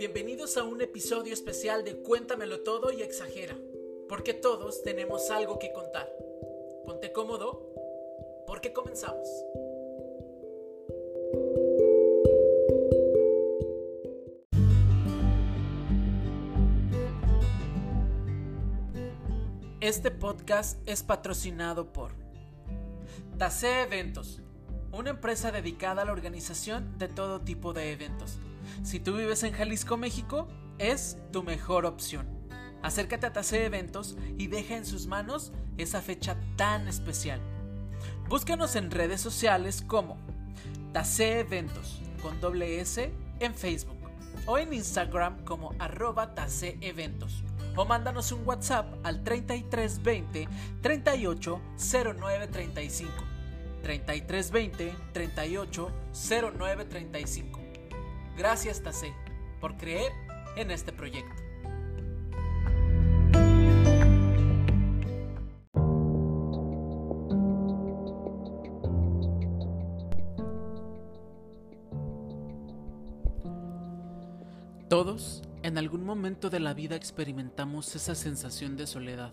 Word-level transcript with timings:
Bienvenidos 0.00 0.56
a 0.56 0.64
un 0.64 0.80
episodio 0.80 1.34
especial 1.34 1.84
de 1.84 2.00
Cuéntamelo 2.00 2.60
todo 2.62 2.90
y 2.90 3.02
exagera, 3.02 3.54
porque 4.08 4.32
todos 4.32 4.82
tenemos 4.82 5.30
algo 5.30 5.58
que 5.58 5.74
contar. 5.74 6.10
Ponte 6.86 7.12
cómodo, 7.12 7.70
porque 8.46 8.72
comenzamos. 8.72 9.28
Este 19.82 20.10
podcast 20.10 20.80
es 20.88 21.02
patrocinado 21.02 21.92
por 21.92 22.12
Tase 23.36 23.82
Eventos, 23.82 24.40
una 24.92 25.10
empresa 25.10 25.52
dedicada 25.52 26.02
a 26.02 26.04
la 26.04 26.12
organización 26.12 26.98
de 26.98 27.08
todo 27.08 27.40
tipo 27.40 27.72
de 27.72 27.92
eventos. 27.92 28.38
Si 28.82 29.00
tú 29.00 29.16
vives 29.16 29.42
en 29.42 29.52
Jalisco, 29.52 29.96
México, 29.96 30.48
es 30.78 31.18
tu 31.32 31.42
mejor 31.42 31.86
opción. 31.86 32.26
Acércate 32.82 33.26
a 33.26 33.32
Tase 33.32 33.64
Eventos 33.66 34.16
y 34.38 34.46
deja 34.46 34.76
en 34.76 34.86
sus 34.86 35.06
manos 35.06 35.52
esa 35.76 36.00
fecha 36.00 36.36
tan 36.56 36.88
especial. 36.88 37.40
Búscanos 38.28 38.74
en 38.76 38.90
redes 38.90 39.20
sociales 39.20 39.82
como 39.86 40.16
Tase 40.92 41.40
Eventos 41.40 42.00
con 42.22 42.40
doble 42.40 42.80
S 42.80 43.12
en 43.40 43.54
Facebook 43.54 43.98
o 44.46 44.58
en 44.58 44.72
Instagram 44.72 45.44
como 45.44 45.74
arroba 45.78 46.34
Tase 46.34 46.78
o 47.76 47.84
mándanos 47.84 48.32
un 48.32 48.46
WhatsApp 48.46 48.86
al 49.04 49.22
3320 49.22 50.48
38 50.80 51.60
09 52.16 52.46
35 52.48 53.39
3320 53.82 54.94
38 55.12 55.90
09 56.58 56.84
35 56.84 57.60
Gracias 58.36 58.82
Tase 58.82 59.12
por 59.60 59.76
creer 59.76 60.10
en 60.56 60.70
este 60.70 60.92
proyecto. 60.92 61.42
Todos 74.88 75.42
en 75.62 75.78
algún 75.78 76.04
momento 76.04 76.50
de 76.50 76.58
la 76.58 76.74
vida 76.74 76.96
experimentamos 76.96 77.94
esa 77.94 78.14
sensación 78.14 78.76
de 78.76 78.86
soledad. 78.86 79.32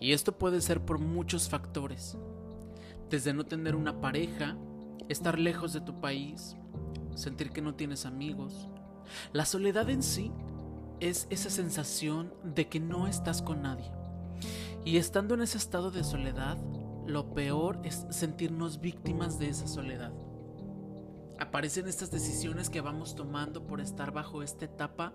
Y 0.00 0.12
esto 0.12 0.32
puede 0.32 0.60
ser 0.60 0.80
por 0.80 0.98
muchos 0.98 1.48
factores. 1.48 2.16
Desde 3.10 3.32
no 3.34 3.44
tener 3.44 3.76
una 3.76 4.00
pareja, 4.00 4.56
estar 5.08 5.38
lejos 5.38 5.72
de 5.72 5.80
tu 5.80 6.00
país, 6.00 6.56
sentir 7.14 7.50
que 7.50 7.62
no 7.62 7.74
tienes 7.74 8.06
amigos. 8.06 8.68
La 9.32 9.44
soledad 9.44 9.90
en 9.90 10.02
sí 10.02 10.32
es 11.00 11.26
esa 11.30 11.50
sensación 11.50 12.34
de 12.42 12.68
que 12.68 12.80
no 12.80 13.06
estás 13.06 13.42
con 13.42 13.62
nadie. 13.62 13.90
Y 14.84 14.96
estando 14.96 15.34
en 15.34 15.42
ese 15.42 15.58
estado 15.58 15.90
de 15.90 16.04
soledad, 16.04 16.58
lo 17.06 17.34
peor 17.34 17.80
es 17.84 18.06
sentirnos 18.10 18.80
víctimas 18.80 19.38
de 19.38 19.48
esa 19.48 19.66
soledad. 19.66 20.12
Aparecen 21.38 21.88
estas 21.88 22.10
decisiones 22.10 22.70
que 22.70 22.80
vamos 22.80 23.14
tomando 23.14 23.66
por 23.66 23.80
estar 23.80 24.12
bajo 24.12 24.42
esta 24.42 24.64
etapa 24.64 25.12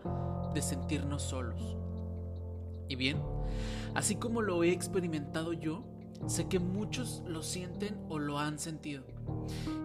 de 0.53 0.62
sentirnos 0.62 1.24
solos. 1.24 1.78
Y 2.88 2.96
bien, 2.96 3.22
así 3.96 4.16
como 4.16 4.42
lo 4.42 4.64
he 4.64 4.72
experimentado 4.72 5.53
yo, 5.53 5.86
sé 6.28 6.48
que 6.48 6.59
muchos 6.59 7.23
lo 7.28 7.42
sienten 7.42 8.00
o 8.09 8.20
lo 8.20 8.39
han 8.39 8.59
sentido. 8.59 9.03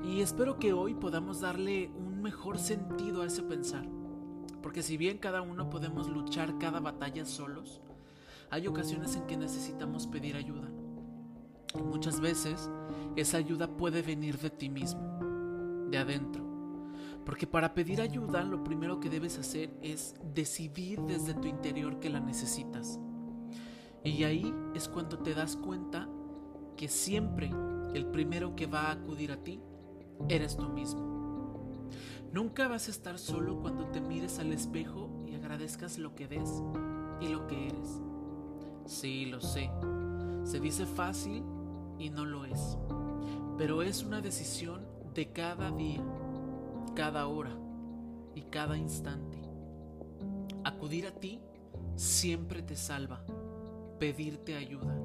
Y 0.04 0.20
espero 0.20 0.58
que 0.58 0.72
hoy 0.72 0.94
podamos 0.94 1.40
darle 1.40 1.90
un 1.96 2.22
mejor 2.22 2.58
sentido 2.58 3.22
a 3.22 3.27
ese 3.27 3.42
pensar. 3.42 3.86
Porque 4.62 4.82
si 4.82 4.96
bien 4.96 5.18
cada 5.18 5.42
uno 5.42 5.68
podemos 5.70 6.08
luchar 6.08 6.58
cada 6.58 6.80
batalla 6.80 7.24
solos, 7.24 7.80
hay 8.50 8.67
ocasiones 8.67 9.17
en 9.17 9.27
que 9.27 9.36
necesitamos 9.36 10.06
pedir 10.06 10.36
ayuda. 10.36 10.70
Y 11.78 11.83
muchas 11.83 12.20
veces 12.20 12.70
esa 13.16 13.39
ayuda 13.39 13.77
puede 13.77 14.02
venir 14.02 14.39
de 14.39 14.51
ti 14.51 14.68
mismo, 14.68 15.18
de 15.90 15.98
adentro. 15.98 16.45
Porque 17.24 17.46
para 17.46 17.74
pedir 17.74 18.01
ayuda 18.01 18.45
lo 18.45 18.62
primero 18.62 19.01
que 19.01 19.08
debes 19.11 19.39
hacer 19.39 19.74
es 19.83 20.14
decidir 20.34 21.01
desde 21.02 21.34
tu 21.34 21.48
interior 21.48 21.98
que 21.98 22.11
la 22.11 22.20
necesitas. 22.20 23.01
Y 24.05 24.24
ahí 24.24 24.55
es 24.74 24.89
cuando 24.89 25.18
te 25.18 25.34
das 25.34 25.56
cuenta 25.56 26.08
que 26.77 26.89
siempre 26.89 27.51
el 27.95 28.07
primero 28.07 28.57
que 28.57 28.67
va 28.67 28.89
a 28.89 28.92
acudir 28.92 29.33
a 29.33 29.36
ti 29.36 29.61
eres 30.29 30.57
tú 30.57 30.68
mismo. 30.68 31.14
Nunca 32.33 32.67
vas 32.67 32.89
a 32.89 32.90
estar 32.90 33.18
solo 33.18 33.61
cuando 33.61 33.86
te 33.86 34.01
mires 34.01 34.39
al 34.40 34.52
espejo 34.52 35.08
y 35.27 35.34
agradezcas 35.34 35.98
lo 35.98 36.14
que 36.14 36.27
ves 36.27 36.63
y 37.20 37.29
lo 37.29 37.46
que 37.46 37.68
eres. 37.68 38.01
Sí, 38.86 39.27
lo 39.27 39.40
sé. 39.40 39.70
Se 40.42 40.58
dice 40.58 40.84
fácil 40.84 41.45
y 41.98 42.11
no 42.11 42.24
lo 42.24 42.45
es. 42.45 42.77
Pero 43.57 43.83
es 43.83 44.02
una 44.02 44.20
decisión 44.20 44.83
de 45.14 45.30
cada 45.30 45.70
día, 45.70 46.02
cada 46.96 47.29
hora 47.29 47.57
y 48.34 48.42
cada 48.42 48.77
instante. 48.77 49.39
Acudir 50.64 51.07
a 51.07 51.13
ti 51.13 51.40
siempre 51.95 52.63
te 52.63 52.74
salva. 52.74 53.24
Pedirte 54.01 54.57
ayuda. 54.57 55.03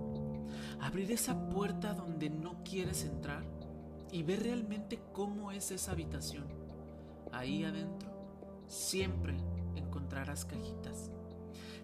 Abrir 0.81 1.11
esa 1.11 1.49
puerta 1.49 1.93
donde 1.93 2.29
no 2.29 2.63
quieres 2.63 3.03
entrar 3.03 3.43
y 4.11 4.23
ver 4.23 4.43
realmente 4.43 4.99
cómo 5.13 5.51
es 5.51 5.71
esa 5.71 5.91
habitación. 5.91 6.45
Ahí 7.31 7.63
adentro 7.63 8.09
siempre 8.67 9.35
encontrarás 9.75 10.45
cajitas, 10.45 11.11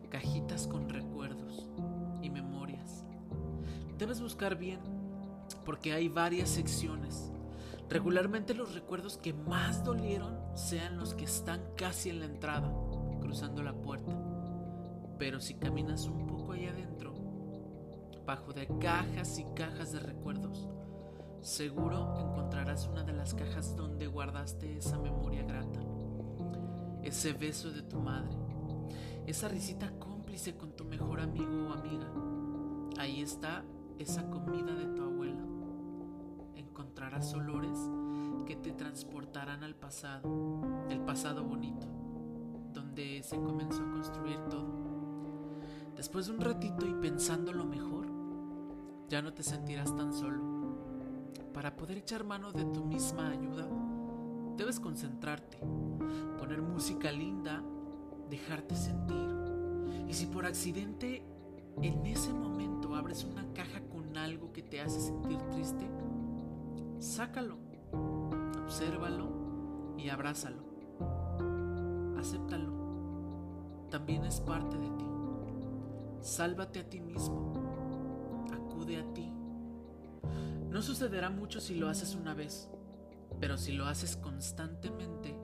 cajitas 0.09 0.67
con 0.67 0.89
recuerdos 0.89 1.67
y 2.22 2.29
memorias. 2.29 3.03
Debes 3.97 4.22
buscar 4.22 4.57
bien 4.57 4.79
porque 5.66 5.94
hay 5.94 6.07
varias 6.07 6.50
secciones. 6.50 7.31
Regularmente 7.89 8.53
los 8.53 8.73
recuerdos 8.73 9.17
que 9.17 9.33
más 9.33 9.83
dolieron 9.83 10.38
sean 10.56 10.97
los 10.97 11.13
que 11.13 11.25
están 11.25 11.62
casi 11.75 12.09
en 12.09 12.19
la 12.19 12.25
entrada, 12.25 12.72
cruzando 13.22 13.62
la 13.62 13.73
puerta. 13.73 14.12
Pero 15.17 15.39
si 15.39 15.56
caminas 15.56 16.07
un 16.07 16.25
poco 16.27 16.53
ahí 16.53 16.66
adentro, 16.66 17.14
bajo 18.25 18.53
de 18.53 18.68
cajas 18.80 19.38
y 19.38 19.46
cajas 19.56 19.91
de 19.91 20.00
recuerdos, 20.00 20.68
seguro 21.41 22.18
encontrarás 22.19 22.88
una 22.88 23.03
de 23.03 23.13
las 23.13 23.34
cajas 23.34 23.75
donde 23.75 24.08
guardaste 24.08 24.78
esa 24.78 24.97
memoria 24.97 25.44
grata, 25.44 25.80
ese 27.03 27.34
beso 27.34 27.72
de 27.72 27.84
tu 27.84 28.00
madre, 28.00 28.36
esa 29.28 29.47
risita 29.47 29.91
cómplice 30.00 30.58
con 30.58 30.75
tu 30.75 30.86
mejor 30.86 31.19
amigo 31.19 31.69
o 31.69 31.74
amiga. 31.74 32.12
Ahí 32.97 33.22
está 33.22 33.63
esa 34.00 34.30
comida 34.30 34.74
de 34.74 34.88
tu 34.96 35.03
abuela. 35.03 35.44
Encontrarás 36.56 37.34
olores 37.34 37.78
que 38.46 38.56
te 38.56 38.72
transportarán 38.72 39.63
al 39.63 39.75
pasado, 39.75 40.88
el 40.90 41.00
pasado 41.02 41.44
bonito, 41.44 41.88
donde 42.74 43.22
se 43.24 43.38
comenzó 43.38 43.84
a 43.84 43.92
construir 43.92 44.40
todo. 44.50 44.86
Después 45.96 46.28
de 46.28 46.34
un 46.34 46.42
ratito 46.42 46.86
y 46.86 46.94
pensando 46.96 47.53
lo 47.53 47.66
mejor, 47.66 48.14
ya 49.09 49.21
no 49.21 49.33
te 49.33 49.43
sentirás 49.43 49.95
tan 49.95 50.13
solo 50.13 50.55
para 51.55 51.73
poder 51.75 51.99
echar 51.99 52.25
mano 52.25 52.51
de 52.51 52.66
tu 52.66 52.83
misma 52.83 53.29
ayuda, 53.29 53.66
debes 54.57 54.77
concentrarte, 54.77 55.57
poner 56.38 56.61
música 56.61 57.13
linda, 57.13 57.63
dejarte 58.29 58.75
sentir. 58.75 59.29
Y 60.05 60.13
si 60.13 60.25
por 60.25 60.45
accidente 60.45 61.23
en 61.81 62.05
ese 62.05 62.33
momento 62.33 62.94
abres 62.94 63.23
una 63.23 63.45
caja 63.53 63.79
con 63.89 64.17
algo 64.17 64.51
que 64.51 64.63
te 64.63 64.81
hace 64.81 64.99
sentir 64.99 65.38
triste, 65.49 65.89
sácalo, 67.00 67.57
obsérvalo 68.62 69.30
y 69.97 70.09
abrázalo. 70.09 70.62
Acéptalo. 72.18 72.74
También 73.89 74.25
es 74.25 74.41
parte 74.41 74.77
de 74.77 74.89
ti. 74.89 75.06
Sálvate 76.19 76.81
a 76.81 76.89
ti 76.89 77.00
mismo. 77.00 77.64
A 78.75 79.13
ti. 79.13 79.31
No 80.69 80.81
sucederá 80.81 81.31
mucho 81.31 81.60
si 81.60 81.74
lo 81.74 81.89
haces 81.89 82.13
una 82.13 82.36
vez, 82.36 82.69
pero 83.39 83.57
si 83.57 83.72
lo 83.72 83.88
haces 83.88 84.16
constantemente, 84.16 85.36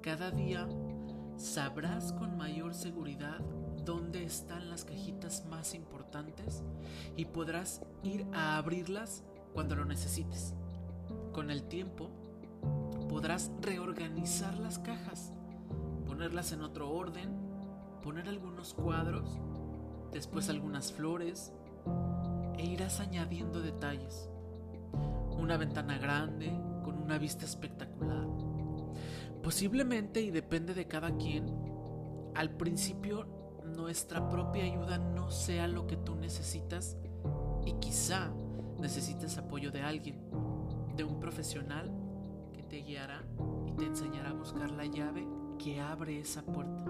cada 0.00 0.30
día 0.30 0.68
sabrás 1.36 2.12
con 2.12 2.36
mayor 2.36 2.74
seguridad 2.74 3.40
dónde 3.84 4.22
están 4.22 4.70
las 4.70 4.84
cajitas 4.84 5.44
más 5.46 5.74
importantes 5.74 6.62
y 7.16 7.24
podrás 7.24 7.82
ir 8.04 8.26
a 8.32 8.58
abrirlas 8.58 9.24
cuando 9.54 9.74
lo 9.74 9.84
necesites. 9.84 10.54
Con 11.32 11.50
el 11.50 11.64
tiempo, 11.64 12.10
podrás 13.08 13.50
reorganizar 13.60 14.56
las 14.58 14.78
cajas, 14.78 15.32
ponerlas 16.06 16.52
en 16.52 16.62
otro 16.62 16.90
orden, 16.90 17.30
poner 18.04 18.28
algunos 18.28 18.72
cuadros, 18.72 19.40
después 20.12 20.48
algunas 20.48 20.92
flores 20.92 21.52
e 22.58 22.66
irás 22.66 23.00
añadiendo 23.00 23.62
detalles 23.62 24.28
una 25.38 25.56
ventana 25.56 25.98
grande 25.98 26.50
con 26.84 26.98
una 26.98 27.16
vista 27.16 27.44
espectacular. 27.44 28.26
Posiblemente, 29.42 30.20
y 30.20 30.30
depende 30.30 30.74
de 30.74 30.86
cada 30.86 31.16
quien, 31.16 31.46
al 32.34 32.50
principio 32.50 33.26
nuestra 33.64 34.28
propia 34.28 34.64
ayuda 34.64 34.98
no 34.98 35.30
sea 35.30 35.68
lo 35.68 35.86
que 35.86 35.96
tú 35.96 36.16
necesitas 36.16 36.96
y 37.64 37.74
quizá 37.74 38.32
necesites 38.78 39.38
apoyo 39.38 39.70
de 39.70 39.82
alguien, 39.82 40.20
de 40.96 41.04
un 41.04 41.20
profesional 41.20 41.92
que 42.52 42.62
te 42.62 42.78
guiará 42.78 43.22
y 43.66 43.72
te 43.72 43.86
enseñará 43.86 44.30
a 44.30 44.34
buscar 44.34 44.70
la 44.70 44.86
llave 44.86 45.26
que 45.58 45.80
abre 45.80 46.18
esa 46.18 46.42
puerta. 46.42 46.84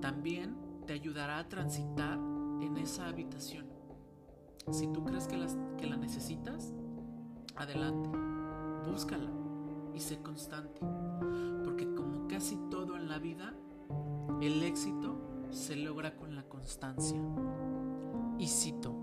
También 0.00 0.56
te 0.86 0.92
ayudará 0.92 1.38
a 1.38 1.48
transitar 1.48 2.18
en 2.60 2.76
esa 2.76 3.08
habitación. 3.08 3.71
Si 4.70 4.86
tú 4.88 5.04
crees 5.04 5.26
que, 5.26 5.38
que 5.76 5.86
la 5.86 5.96
necesitas, 5.96 6.72
adelante, 7.56 8.10
búscala 8.88 9.30
y 9.94 10.00
sé 10.00 10.18
constante. 10.22 10.80
Porque 11.64 11.92
como 11.94 12.28
casi 12.28 12.56
todo 12.70 12.96
en 12.96 13.08
la 13.08 13.18
vida, 13.18 13.54
el 14.40 14.62
éxito 14.62 15.46
se 15.50 15.76
logra 15.76 16.16
con 16.16 16.34
la 16.34 16.42
constancia. 16.48 17.20
Y 18.38 18.48
cito, 18.48 18.94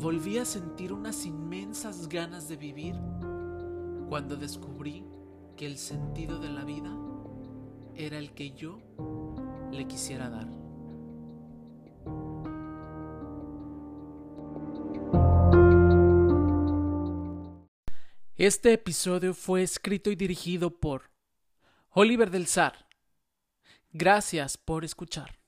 volví 0.00 0.38
a 0.38 0.44
sentir 0.44 0.92
unas 0.92 1.24
inmensas 1.24 2.08
ganas 2.08 2.48
de 2.48 2.56
vivir 2.56 2.94
cuando 4.08 4.36
descubrí 4.36 5.04
que 5.56 5.66
el 5.66 5.78
sentido 5.78 6.38
de 6.38 6.48
la 6.48 6.64
vida 6.64 6.90
era 7.94 8.18
el 8.18 8.32
que 8.32 8.52
yo 8.52 8.78
le 9.70 9.86
quisiera 9.86 10.28
dar. 10.28 10.61
Este 18.42 18.72
episodio 18.72 19.34
fue 19.34 19.62
escrito 19.62 20.10
y 20.10 20.16
dirigido 20.16 20.70
por 20.80 21.12
Oliver 21.90 22.28
del 22.28 22.48
Sar. 22.48 22.88
Gracias 23.92 24.56
por 24.56 24.84
escuchar. 24.84 25.41